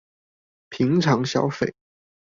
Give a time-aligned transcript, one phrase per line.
[0.69, 1.71] 平常消費